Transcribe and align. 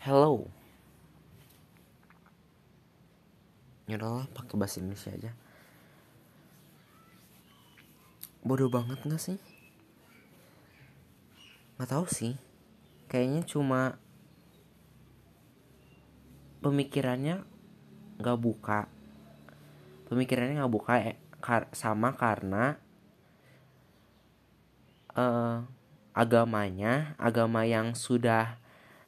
hello. 0.00 0.48
Ya 3.84 4.00
udahlah 4.00 4.24
pakai 4.32 4.56
bahasa 4.56 4.80
Indonesia 4.80 5.12
aja. 5.12 5.36
Bodoh 8.40 8.72
banget 8.72 8.96
gak 9.04 9.20
sih? 9.20 9.36
Nggak 11.76 11.90
tahu 11.92 12.06
sih. 12.08 12.32
Kayaknya 13.12 13.44
cuma 13.44 14.00
pemikirannya 16.64 17.44
nggak 18.16 18.38
buka. 18.40 18.88
Pemikirannya 20.08 20.64
nggak 20.64 20.74
buka 20.80 20.92
eh, 20.96 21.20
kar 21.44 21.68
sama 21.76 22.16
karena 22.16 22.80
eh, 25.12 25.60
agamanya 26.16 27.12
agama 27.20 27.68
yang 27.68 27.92
sudah 27.92 28.56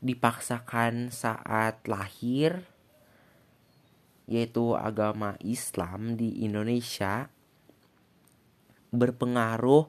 dipaksakan 0.03 1.15
saat 1.15 1.87
lahir 1.87 2.67
yaitu 4.27 4.75
agama 4.75 5.39
Islam 5.39 6.19
di 6.19 6.43
Indonesia 6.43 7.31
berpengaruh 8.91 9.87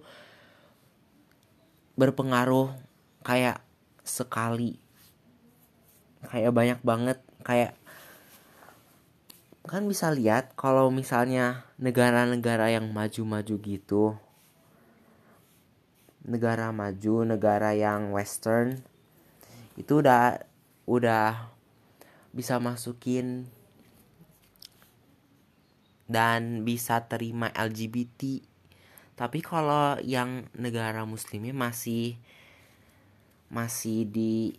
berpengaruh 1.93 2.73
kayak 3.25 3.61
sekali. 4.01 4.77
Kayak 6.23 6.51
banyak 6.55 6.79
banget 6.81 7.19
kayak 7.43 7.75
kan 9.63 9.87
bisa 9.87 10.11
lihat 10.11 10.55
kalau 10.59 10.91
misalnya 10.91 11.67
negara-negara 11.79 12.71
yang 12.71 12.91
maju-maju 12.91 13.55
gitu 13.63 14.19
negara 16.23 16.71
maju 16.71 17.27
negara 17.27 17.75
yang 17.75 18.15
western 18.15 18.83
itu 19.79 20.03
udah 20.03 20.41
udah 20.85 21.53
bisa 22.33 22.57
masukin 22.61 23.47
dan 26.09 26.65
bisa 26.67 27.05
terima 27.09 27.49
LGBT 27.55 28.53
tapi 29.13 29.45
kalau 29.45 30.01
yang 30.01 30.49
negara 30.57 31.05
muslimnya 31.05 31.53
masih 31.53 32.17
masih 33.53 34.09
di 34.09 34.57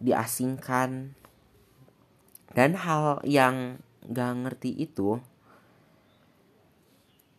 diasingkan. 0.00 1.12
Dan 2.56 2.74
hal 2.80 3.20
yang 3.28 3.84
gak 4.08 4.32
ngerti 4.40 4.72
itu 4.72 5.20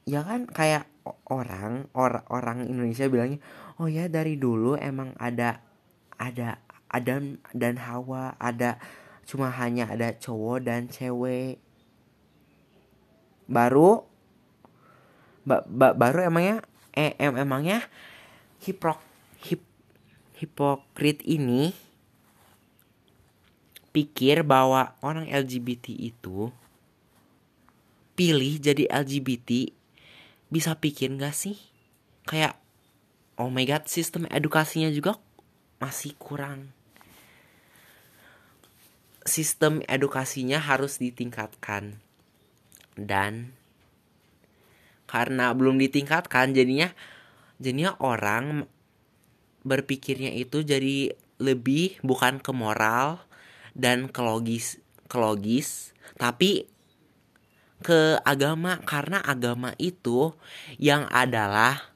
ya 0.05 0.25
kan 0.25 0.49
kayak 0.49 0.88
orang 1.29 1.87
or, 1.95 2.23
orang 2.29 2.65
Indonesia 2.67 3.07
bilangnya 3.07 3.39
oh 3.79 3.87
ya 3.87 4.11
dari 4.11 4.35
dulu 4.35 4.75
emang 4.75 5.15
ada 5.17 5.63
ada 6.19 6.59
Adam 6.89 7.37
dan 7.53 7.77
Hawa 7.77 8.33
ada 8.41 8.81
cuma 9.29 9.53
hanya 9.53 9.93
ada 9.93 10.09
cowok 10.17 10.65
dan 10.65 10.89
cewek. 10.89 11.61
Baru 13.45 14.09
ba, 15.45 15.61
ba, 15.69 15.93
baru 15.93 16.25
emangnya 16.33 16.65
eh, 16.97 17.13
em, 17.21 17.37
emangnya 17.37 17.85
hiprok 18.65 18.97
hip, 19.45 19.61
hipokrit 20.41 21.21
ini 21.25 21.77
pikir 23.93 24.41
bahwa 24.41 24.97
orang 25.05 25.29
LGBT 25.29 25.93
itu 25.93 26.49
pilih 28.17 28.57
jadi 28.57 28.89
LGBT 28.89 29.78
bisa 30.49 30.77
pikir 30.77 31.13
gak 31.17 31.33
sih? 31.33 31.57
Kayak 32.25 32.57
oh 33.39 33.49
my 33.49 33.63
god 33.65 33.87
sistem 33.87 34.25
edukasinya 34.29 34.91
juga 34.91 35.17
masih 35.79 36.13
kurang. 36.19 36.73
Sistem 39.23 39.85
edukasinya 39.85 40.59
harus 40.59 40.97
ditingkatkan. 40.99 42.01
Dan 42.99 43.55
karena 45.09 45.49
belum 45.57 45.81
ditingkatkan 45.81 46.53
jadinya 46.53 46.93
jadinya 47.57 47.97
orang 47.97 48.69
berpikirnya 49.65 50.37
itu 50.37 50.61
jadi 50.61 51.17
lebih 51.41 51.97
bukan 52.05 52.37
ke 52.37 52.51
moral 52.53 53.23
dan 53.73 54.11
ke 54.11 54.21
logis 54.21 54.77
ke 55.09 55.17
logis 55.17 55.97
tapi 56.21 56.69
ke 57.79 58.19
agama 58.27 58.79
karena 58.83 59.23
agama 59.23 59.71
itu 59.79 60.35
yang 60.75 61.07
adalah 61.07 61.89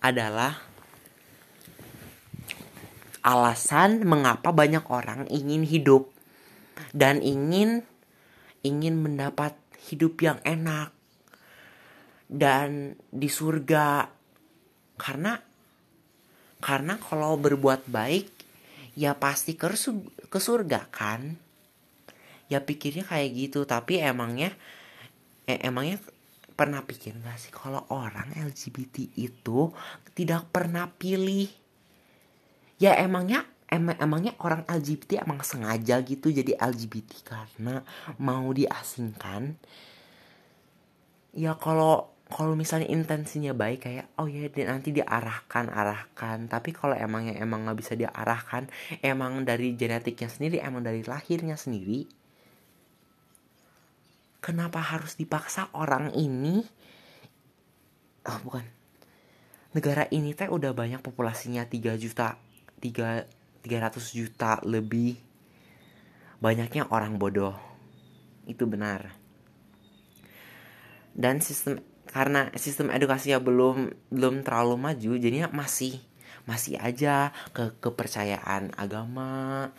adalah 0.00 0.58
alasan 3.22 4.02
mengapa 4.02 4.50
banyak 4.50 4.82
orang 4.90 5.30
ingin 5.30 5.62
hidup 5.62 6.10
dan 6.90 7.22
ingin 7.22 7.86
ingin 8.66 8.98
mendapat 8.98 9.54
hidup 9.90 10.18
yang 10.22 10.38
enak 10.42 10.94
dan 12.32 12.96
di 13.12 13.28
surga. 13.28 14.08
Karena 14.96 15.36
karena 16.62 16.94
kalau 16.96 17.34
berbuat 17.36 17.90
baik 17.90 18.30
ya 18.94 19.18
pasti 19.18 19.58
ke, 19.58 19.66
ke 20.30 20.38
surga 20.38 20.86
kan 20.94 21.41
ya 22.52 22.60
pikirnya 22.60 23.08
kayak 23.08 23.30
gitu 23.32 23.64
tapi 23.64 23.96
emangnya 24.04 24.52
eh, 25.48 25.58
emangnya 25.64 25.96
pernah 26.52 26.84
pikir 26.84 27.16
gak 27.24 27.40
sih 27.40 27.50
kalau 27.50 27.82
orang 27.90 28.30
LGBT 28.36 29.16
itu 29.18 29.72
tidak 30.12 30.52
pernah 30.52 30.86
pilih? 30.92 31.48
Ya 32.76 32.98
emangnya 33.00 33.48
emang 33.72 33.96
emangnya 33.96 34.32
orang 34.44 34.62
LGBT 34.68 35.24
emang 35.24 35.40
sengaja 35.40 35.98
gitu 36.04 36.28
jadi 36.28 36.54
LGBT 36.60 37.10
karena 37.24 37.80
mau 38.20 38.52
diasingkan? 38.52 39.56
Ya 41.32 41.56
kalau 41.56 42.12
kalau 42.32 42.56
misalnya 42.56 42.88
intensinya 42.88 43.52
baik 43.52 43.88
kayak 43.88 44.06
oh 44.16 44.28
ya 44.28 44.48
nanti 44.68 44.92
diarahkan 44.92 45.72
arahkan. 45.72 46.46
Tapi 46.46 46.70
kalau 46.76 46.96
emangnya 46.96 47.40
emang 47.40 47.64
nggak 47.64 47.78
bisa 47.80 47.92
diarahkan 47.96 48.68
emang 49.00 49.42
dari 49.42 49.72
genetiknya 49.74 50.28
sendiri 50.28 50.56
emang 50.60 50.84
dari 50.84 51.02
lahirnya 51.04 51.56
sendiri 51.56 52.21
kenapa 54.42 54.82
harus 54.82 55.14
dipaksa 55.14 55.70
orang 55.72 56.10
ini? 56.18 56.66
Oh 58.26 58.38
bukan. 58.42 58.66
Negara 59.72 60.04
ini 60.10 60.36
teh 60.36 60.50
udah 60.50 60.74
banyak 60.76 61.00
populasinya 61.00 61.64
3 61.64 61.96
juta 61.96 62.36
3 62.82 63.24
300 63.62 64.18
juta 64.18 64.58
lebih. 64.66 65.16
Banyaknya 66.42 66.90
orang 66.90 67.16
bodoh. 67.16 67.54
Itu 68.44 68.66
benar. 68.66 69.14
Dan 71.14 71.38
sistem 71.38 71.78
karena 72.10 72.50
sistem 72.58 72.90
edukasinya 72.92 73.40
belum 73.40 73.94
belum 74.12 74.44
terlalu 74.44 74.76
maju 74.76 75.12
jadinya 75.16 75.48
masih 75.48 76.02
masih 76.42 76.74
aja 76.78 77.30
ke 77.54 77.70
kepercayaan 77.78 78.74
agama 78.74 79.70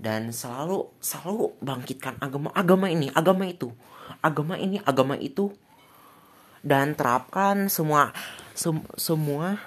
dan 0.00 0.32
selalu 0.32 0.88
selalu 1.00 1.52
bangkitkan 1.60 2.16
agama 2.24 2.48
agama 2.56 2.88
ini 2.88 3.12
agama 3.12 3.44
itu 3.44 3.68
agama 4.24 4.56
ini 4.56 4.80
agama 4.84 5.14
itu 5.20 5.52
dan 6.64 6.96
terapkan 6.96 7.68
semua 7.68 8.16
sem, 8.56 8.80
semua 8.96 9.60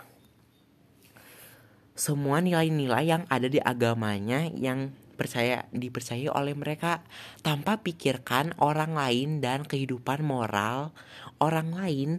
semua 1.94 2.40
nilai-nilai 2.40 3.06
yang 3.06 3.24
ada 3.28 3.52
di 3.52 3.59
agamanya 3.59 4.48
yang 4.56 4.96
percaya 5.20 5.68
dipercayai 5.76 6.32
oleh 6.32 6.56
mereka 6.56 7.04
tanpa 7.44 7.84
pikirkan 7.84 8.56
orang 8.64 8.96
lain 8.96 9.44
dan 9.44 9.68
kehidupan 9.68 10.24
moral 10.24 10.96
orang 11.44 11.76
lain 11.76 12.09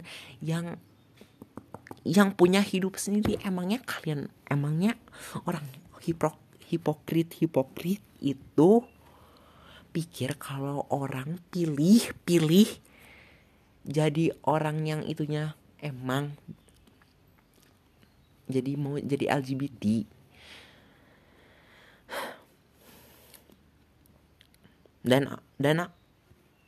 yang 0.45 0.77
yang 2.07 2.33
punya 2.33 2.65
hidup 2.65 2.97
sendiri 2.97 3.37
emangnya 3.45 3.85
kalian 3.85 4.33
emangnya 4.49 4.97
orang 5.45 5.65
hipok 6.01 6.37
hipokrit 6.71 7.29
hipokrit 7.37 8.01
itu 8.25 8.85
pikir 9.91 10.39
kalau 10.39 10.87
orang 10.89 11.43
pilih 11.51 12.01
pilih 12.25 12.69
jadi 13.85 14.33
orang 14.47 14.87
yang 14.87 15.03
itunya 15.05 15.59
emang 15.83 16.37
jadi 18.47 18.73
mau 18.79 18.97
jadi 18.97 19.31
LGBT 19.41 20.07
dan 25.01 25.41
dan 25.57 25.91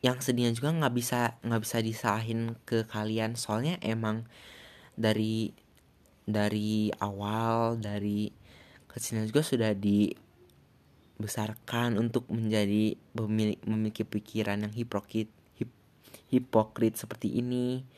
yang 0.02 0.18
sedihnya 0.18 0.56
juga 0.56 0.74
nggak 0.74 0.94
bisa 0.98 1.38
nggak 1.46 1.62
bisa 1.62 1.78
disalahin 1.78 2.58
ke 2.66 2.82
kalian 2.88 3.38
soalnya 3.38 3.78
emang 3.84 4.26
dari 4.96 5.52
dari 6.22 6.86
awal 7.02 7.82
dari 7.82 8.30
kecilnya 8.86 9.26
juga 9.26 9.42
sudah 9.42 9.72
dibesarkan 9.72 11.98
untuk 11.98 12.28
menjadi 12.28 12.94
memiliki, 13.16 13.64
memiliki 13.64 14.04
pikiran 14.04 14.60
yang 14.68 14.76
hipokrit 14.76 15.32
hip, 15.56 15.72
hipokrit 16.28 17.00
seperti 17.00 17.40
ini 17.40 17.88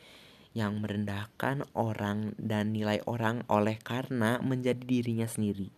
yang 0.55 0.79
merendahkan 0.79 1.67
orang 1.75 2.39
dan 2.39 2.71
nilai 2.71 3.03
orang 3.11 3.43
oleh 3.51 3.75
karena 3.83 4.39
menjadi 4.39 4.79
dirinya 4.79 5.27
sendiri. 5.27 5.75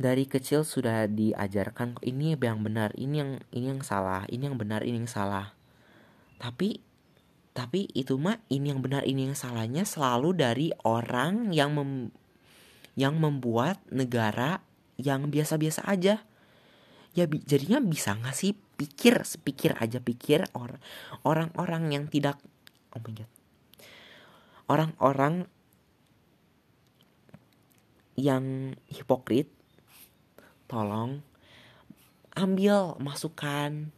Dari 0.00 0.24
kecil 0.24 0.64
sudah 0.64 1.04
diajarkan 1.04 2.00
ini 2.00 2.32
yang 2.32 2.64
benar, 2.64 2.96
ini 2.96 3.20
yang 3.20 3.36
ini 3.52 3.68
yang 3.68 3.84
salah, 3.84 4.24
ini 4.32 4.48
yang 4.48 4.56
benar, 4.56 4.80
ini 4.80 5.04
yang 5.04 5.10
salah. 5.10 5.52
Tapi 6.40 6.80
tapi 7.50 7.90
itu 7.98 8.14
mah 8.14 8.38
ini 8.46 8.70
yang 8.70 8.80
benar, 8.80 9.02
ini 9.02 9.30
yang 9.30 9.36
salahnya 9.36 9.82
selalu 9.82 10.38
dari 10.38 10.70
orang 10.86 11.50
yang 11.50 11.74
mem, 11.74 12.14
yang 12.94 13.18
membuat 13.18 13.82
negara 13.90 14.62
yang 15.00 15.28
biasa-biasa 15.28 15.82
aja. 15.90 16.22
Ya 17.18 17.26
jadinya 17.26 17.82
bisa 17.82 18.14
nggak 18.14 18.36
sih 18.38 18.54
pikir 18.80 19.28
sepikir 19.28 19.76
aja 19.76 20.00
pikir 20.00 20.48
orang 20.56 20.80
orang-orang 21.20 21.92
yang 21.92 22.04
tidak 22.08 22.40
oh 22.96 23.00
my 23.04 23.12
god 23.12 23.30
orang-orang 24.72 25.34
yang 28.16 28.72
hipokrit 28.88 29.52
tolong 30.64 31.20
ambil 32.32 32.96
masukan 32.96 33.92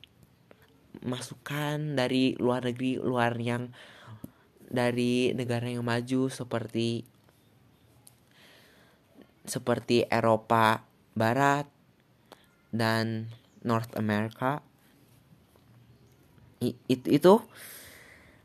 masukan 1.01 1.97
dari 1.97 2.37
luar 2.37 2.69
negeri 2.69 3.01
luar 3.01 3.33
yang 3.41 3.73
dari 4.69 5.33
negara 5.33 5.69
yang 5.69 5.85
maju 5.85 6.29
seperti 6.29 7.09
seperti 9.49 10.07
Eropa 10.07 10.85
Barat 11.17 11.67
dan 12.73 13.29
North 13.67 13.93
America. 13.99 14.65
Itu 16.63 17.07
itu 17.11 17.35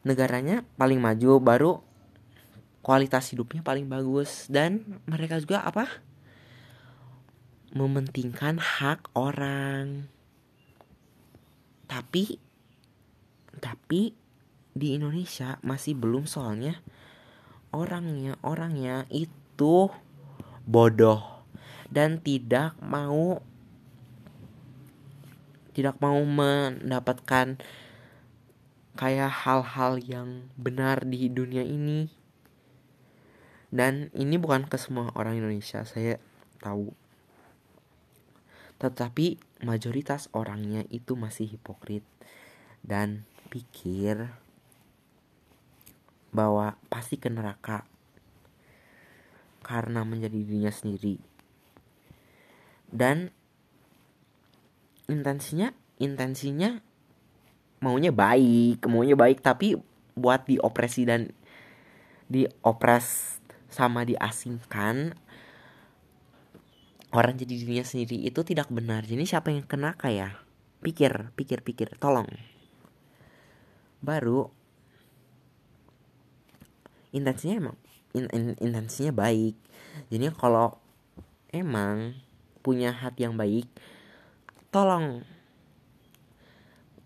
negaranya 0.02 0.66
paling 0.76 0.98
maju 0.98 1.32
baru 1.38 1.72
kualitas 2.82 3.30
hidupnya 3.32 3.62
paling 3.62 3.88
bagus. 3.88 4.50
Dan 4.50 5.00
mereka 5.06 5.38
juga 5.38 5.64
apa? 5.64 5.88
Mementingkan 7.72 8.58
hak 8.58 9.14
orang 9.14 10.17
tapi 11.88 12.38
tapi 13.57 14.13
di 14.78 14.94
Indonesia 14.94 15.57
masih 15.66 15.98
belum 15.98 16.30
soalnya 16.30 16.78
orangnya 17.74 18.38
orangnya 18.45 19.10
itu 19.10 19.89
bodoh 20.68 21.44
dan 21.89 22.19
tidak 22.22 22.78
mau 22.84 23.42
tidak 25.78 25.98
mau 26.01 26.18
mendapatkan 26.25 27.62
kayak 28.98 29.30
hal-hal 29.45 30.01
yang 30.01 30.50
benar 30.57 31.06
di 31.06 31.30
dunia 31.30 31.62
ini. 31.62 32.10
Dan 33.69 34.10
ini 34.18 34.42
bukan 34.42 34.66
ke 34.66 34.81
semua 34.81 35.13
orang 35.13 35.38
Indonesia 35.38 35.86
saya 35.86 36.18
tahu 36.57 36.89
tetapi 38.77 39.41
mayoritas 39.65 40.29
orangnya 40.38 40.85
itu 40.94 41.18
masih 41.18 41.50
hipokrit 41.50 42.06
dan 42.85 43.25
pikir 43.50 44.29
bahwa 46.29 46.77
pasti 46.91 47.18
ke 47.18 47.33
neraka 47.33 47.88
karena 49.65 50.06
menjadi 50.06 50.38
dirinya 50.38 50.69
sendiri. 50.69 51.18
Dan 52.88 53.33
intensinya 55.09 55.74
intensinya 55.97 56.77
maunya 57.79 58.12
baik 58.12 58.83
maunya 58.85 59.15
baik 59.15 59.39
tapi 59.39 59.79
buat 60.18 60.44
diopresi 60.50 61.07
dan 61.07 61.31
diopres 62.27 63.39
sama 63.71 64.03
diasingkan 64.03 65.15
orang 67.15 67.39
jadi 67.39 67.54
dirinya 67.54 67.86
sendiri 67.86 68.27
itu 68.27 68.39
tidak 68.44 68.68
benar. 68.68 69.07
Jadi 69.07 69.24
siapa 69.24 69.51
yang 69.54 69.63
kena 69.63 69.95
kayak 69.95 70.36
pikir 70.83 71.31
pikir 71.33 71.63
pikir 71.63 71.95
tolong. 71.98 72.27
Baru 74.04 74.51
intensinya 77.15 77.56
emang 77.68 77.77
in, 78.13 78.25
in, 78.31 78.45
intensinya 78.59 79.13
baik. 79.15 79.56
Jadi 80.12 80.27
kalau 80.36 80.77
emang 81.51 82.18
punya 82.62 82.92
hati 82.92 83.24
yang 83.24 83.39
baik 83.39 83.65
tolong 84.68 85.24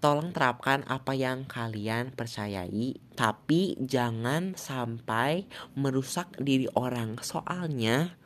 tolong 0.02 0.34
terapkan 0.34 0.82
apa 0.90 1.14
yang 1.14 1.46
kalian 1.46 2.10
percayai, 2.18 2.98
tapi 3.14 3.78
jangan 3.78 4.58
sampai 4.58 5.46
merusak 5.78 6.34
diri 6.42 6.66
orang. 6.74 7.22
Soalnya, 7.22 8.18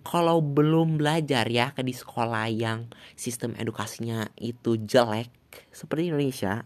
kalau 0.00 0.40
belum 0.40 0.96
belajar 0.96 1.44
ya 1.48 1.76
ke 1.76 1.84
di 1.84 1.92
sekolah 1.92 2.48
yang 2.48 2.88
sistem 3.14 3.52
edukasinya 3.56 4.32
itu 4.40 4.80
jelek 4.80 5.28
seperti 5.68 6.08
Indonesia, 6.08 6.64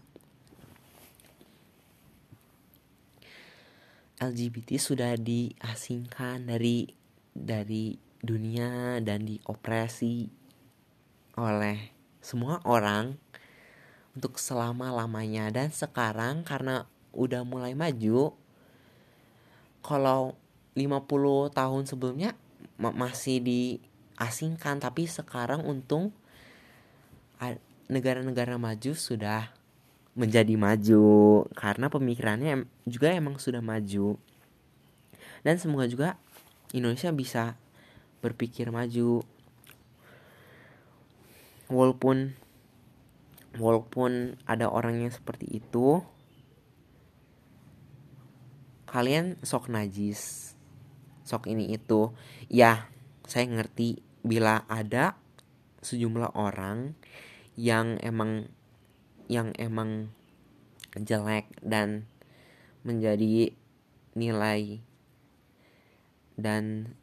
LGBT 4.15 4.69
sudah 4.79 5.11
diasingkan 5.19 6.47
dari 6.47 6.87
dari 7.35 7.99
dunia 8.23 9.03
dan 9.03 9.27
diopresi 9.27 10.31
oleh 11.35 11.91
semua 12.23 12.63
orang 12.63 13.19
untuk 14.15 14.39
selama-lamanya. 14.39 15.51
Dan 15.51 15.75
sekarang 15.75 16.47
karena 16.47 16.87
udah 17.11 17.43
mulai 17.43 17.75
maju 17.75 18.31
kalau 19.83 20.39
50 20.75 21.51
tahun 21.51 21.83
sebelumnya 21.83 22.31
masih 22.79 23.41
diasingkan. 23.41 24.79
Tapi 24.79 25.07
sekarang 25.07 25.63
untung 25.63 26.15
negara-negara 27.85 28.57
maju 28.57 28.91
sudah 28.97 29.53
menjadi 30.17 30.55
maju. 30.57 31.05
Karena 31.53 31.91
pemikirannya 31.91 32.65
juga 32.87 33.13
emang 33.13 33.37
sudah 33.37 33.61
maju. 33.61 34.17
Dan 35.45 35.61
semoga 35.61 35.85
juga 35.85 36.17
Indonesia 36.73 37.13
bisa 37.13 37.43
berpikir 38.25 38.73
maju. 38.73 39.21
Walaupun 41.69 42.45
walaupun 43.55 44.35
ada 44.43 44.67
orang 44.67 45.07
yang 45.07 45.11
seperti 45.11 45.63
itu 45.63 46.03
kalian 48.85 49.39
sok 49.43 49.71
najis 49.71 50.54
sok 51.25 51.49
ini 51.49 51.73
itu. 51.73 52.13
Ya 52.47 52.87
saya 53.25 53.49
ngerti 53.49 53.99
bila 54.21 54.63
ada 54.69 55.17
sejumlah 55.81 56.37
orang 56.37 56.93
yang 57.57 57.97
emang 58.01 58.49
yang 59.25 59.51
emang 59.57 60.13
jelek 60.95 61.49
dan 61.65 62.05
menjadi 62.85 63.51
nilai 64.15 64.79
dan 66.37 66.95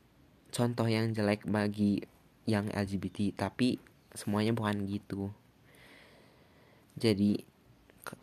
contoh 0.55 0.87
yang 0.87 1.11
jelek 1.12 1.45
bagi 1.45 2.07
yang 2.47 2.71
LGBT 2.71 3.35
tapi 3.35 3.83
semuanya 4.14 4.55
bukan 4.55 4.87
gitu. 4.87 5.33
Jadi 6.99 7.43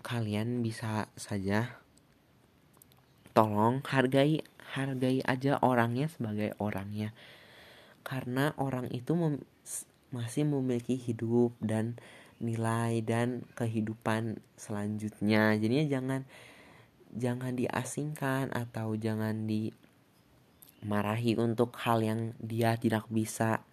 kalian 0.04 0.62
bisa 0.62 1.08
saja 1.16 1.79
tolong 3.40 3.80
hargai 3.88 4.44
hargai 4.76 5.24
aja 5.24 5.64
orangnya 5.64 6.12
sebagai 6.12 6.52
orangnya. 6.60 7.16
Karena 8.04 8.52
orang 8.60 8.92
itu 8.92 9.16
mem 9.16 9.40
masih 10.12 10.44
memiliki 10.44 11.00
hidup 11.00 11.56
dan 11.64 11.96
nilai 12.44 13.00
dan 13.00 13.48
kehidupan 13.56 14.44
selanjutnya. 14.60 15.56
Jadinya 15.56 15.88
jangan 15.88 16.28
jangan 17.16 17.56
diasingkan 17.56 18.52
atau 18.52 19.00
jangan 19.00 19.48
dimarahi 19.48 21.40
untuk 21.40 21.80
hal 21.80 22.04
yang 22.04 22.36
dia 22.44 22.76
tidak 22.76 23.08
bisa 23.08 23.64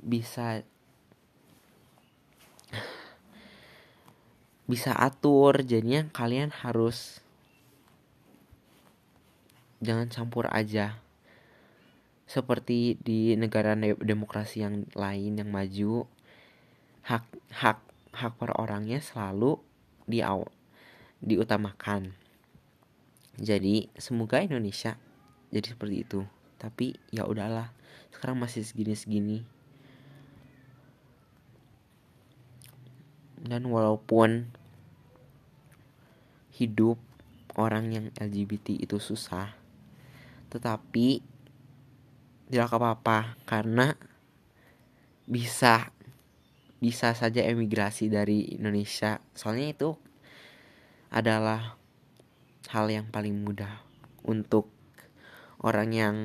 bisa 0.00 0.64
bisa 4.70 4.94
atur. 4.94 5.66
Jadinya 5.66 6.06
kalian 6.14 6.54
harus 6.54 7.18
jangan 9.82 10.06
campur 10.06 10.46
aja. 10.46 11.02
Seperti 12.30 12.94
di 13.02 13.34
negara 13.34 13.74
demokrasi 13.98 14.62
yang 14.62 14.86
lain 14.94 15.42
yang 15.42 15.50
maju 15.50 16.06
hak 17.02 17.26
hak 17.50 17.82
hak 18.14 18.32
per 18.38 18.54
orangnya 18.54 19.02
selalu 19.02 19.58
di 20.06 20.22
diutamakan. 21.20 22.14
Jadi 23.34 23.90
semoga 23.98 24.38
Indonesia 24.38 24.94
jadi 25.50 25.74
seperti 25.74 26.06
itu. 26.06 26.22
Tapi 26.62 26.94
ya 27.10 27.26
udahlah 27.26 27.74
sekarang 28.14 28.38
masih 28.38 28.62
segini 28.62 28.94
segini 28.94 29.38
dan 33.40 33.64
walaupun 33.64 34.52
hidup 36.60 37.00
orang 37.56 37.88
yang 37.88 38.06
LGBT 38.20 38.76
itu 38.76 39.00
susah 39.00 39.56
tetapi 40.52 41.24
tidak 42.52 42.68
apa-apa 42.76 43.40
karena 43.48 43.96
bisa 45.24 45.88
bisa 46.80 47.16
saja 47.16 47.40
emigrasi 47.48 48.12
dari 48.12 48.52
Indonesia 48.60 49.24
soalnya 49.32 49.72
itu 49.72 49.90
adalah 51.08 51.80
hal 52.68 52.86
yang 52.92 53.08
paling 53.08 53.40
mudah 53.40 53.82
untuk 54.22 54.68
orang 55.60 55.90
yang 55.90 56.16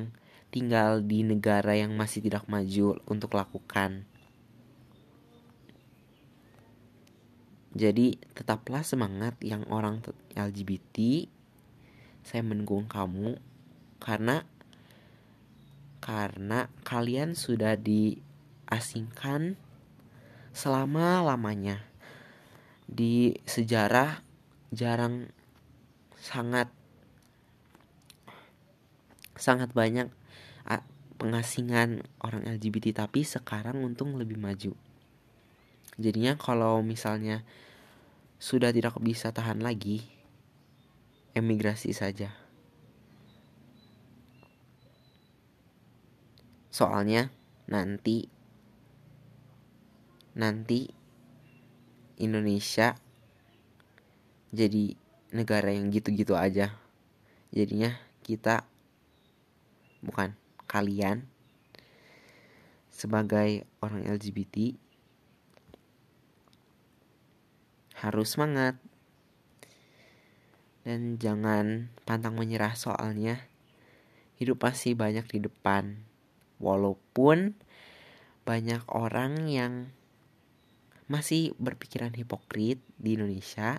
tinggal 0.54 1.04
di 1.04 1.20
negara 1.26 1.76
yang 1.76 1.92
masih 1.98 2.24
tidak 2.24 2.48
maju 2.48 2.96
untuk 3.04 3.36
lakukan. 3.36 4.08
Jadi 7.76 8.16
tetaplah 8.32 8.80
semangat 8.80 9.36
yang 9.44 9.68
orang 9.68 10.00
LGBT. 10.32 11.28
Saya 12.24 12.40
mendukung 12.40 12.88
kamu 12.88 13.36
karena 14.00 14.48
karena 16.00 16.72
kalian 16.88 17.36
sudah 17.36 17.76
diasingkan 17.76 19.60
selama-lamanya. 20.56 21.84
Di 22.88 23.36
sejarah 23.44 24.24
jarang 24.72 25.28
sangat 26.16 26.72
sangat 29.36 29.76
banyak 29.76 30.08
pengasingan 31.16 32.04
orang 32.20 32.44
LGBT 32.44 33.04
tapi 33.04 33.24
sekarang 33.24 33.80
untung 33.80 34.20
lebih 34.20 34.36
maju 34.36 34.76
jadinya 35.96 36.36
kalau 36.36 36.84
misalnya 36.84 37.42
sudah 38.36 38.68
tidak 38.72 38.96
bisa 39.00 39.32
tahan 39.32 39.64
lagi 39.64 40.04
emigrasi 41.36 41.92
saja. 41.96 42.32
Soalnya 46.72 47.32
nanti 47.68 48.28
nanti 50.36 50.92
Indonesia 52.20 52.96
jadi 54.52 54.92
negara 55.32 55.72
yang 55.72 55.88
gitu-gitu 55.88 56.36
aja. 56.36 56.76
Jadinya 57.52 57.96
kita 58.20 58.68
bukan 60.04 60.36
kalian 60.68 61.24
sebagai 62.92 63.64
orang 63.84 64.08
LGBT 64.08 64.85
harus 68.00 68.36
semangat. 68.36 68.76
Dan 70.86 71.18
jangan 71.18 71.90
pantang 72.06 72.38
menyerah 72.38 72.78
soalnya. 72.78 73.42
Hidup 74.38 74.62
pasti 74.62 74.92
banyak 74.94 75.26
di 75.26 75.38
depan. 75.44 75.98
Walaupun 76.62 77.56
banyak 78.46 78.82
orang 78.92 79.50
yang 79.50 79.90
masih 81.10 81.54
berpikiran 81.58 82.14
hipokrit 82.14 82.82
di 82.98 83.14
Indonesia 83.14 83.78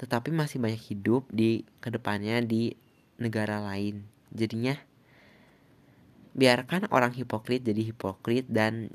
tetapi 0.00 0.32
masih 0.32 0.56
banyak 0.56 0.80
hidup 0.80 1.28
di 1.28 1.60
ke 1.76 1.92
depannya 1.92 2.40
di 2.40 2.72
negara 3.20 3.60
lain. 3.60 4.08
Jadinya 4.32 4.72
biarkan 6.32 6.88
orang 6.88 7.12
hipokrit 7.12 7.60
jadi 7.60 7.92
hipokrit 7.92 8.48
dan 8.48 8.88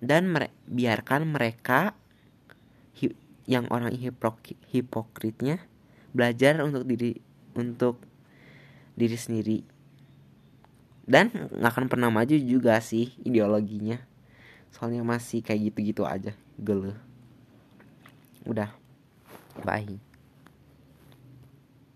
dan 0.00 0.24
mere, 0.24 0.48
biarkan 0.64 1.28
mereka 1.28 1.92
hi, 2.98 3.14
yang 3.46 3.70
orang 3.70 3.94
hipokrit, 3.94 4.58
hipokritnya 4.74 5.62
belajar 6.10 6.60
untuk 6.66 6.82
diri 6.84 7.22
untuk 7.54 8.02
diri 8.98 9.14
sendiri. 9.14 9.58
Dan 11.08 11.32
nggak 11.32 11.72
akan 11.72 11.86
pernah 11.88 12.10
maju 12.12 12.36
juga 12.36 12.76
sih 12.82 13.14
ideologinya. 13.24 14.02
Soalnya 14.74 15.00
masih 15.06 15.40
kayak 15.40 15.72
gitu-gitu 15.72 16.04
aja 16.04 16.36
gele 16.58 16.98
udah 18.48 18.72
bye 19.62 20.07